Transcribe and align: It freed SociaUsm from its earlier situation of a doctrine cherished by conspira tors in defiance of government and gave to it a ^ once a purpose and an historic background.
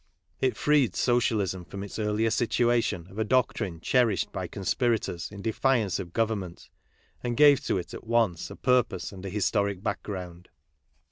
It 0.39 0.57
freed 0.57 0.93
SociaUsm 0.93 1.67
from 1.67 1.83
its 1.83 1.99
earlier 1.99 2.31
situation 2.31 3.05
of 3.11 3.19
a 3.19 3.23
doctrine 3.23 3.79
cherished 3.79 4.31
by 4.31 4.47
conspira 4.47 4.99
tors 4.99 5.29
in 5.31 5.43
defiance 5.43 5.99
of 5.99 6.11
government 6.11 6.71
and 7.23 7.37
gave 7.37 7.63
to 7.65 7.77
it 7.77 7.93
a 7.93 7.99
^ 7.99 8.03
once 8.03 8.49
a 8.49 8.55
purpose 8.55 9.11
and 9.11 9.23
an 9.23 9.31
historic 9.31 9.83
background. 9.83 10.49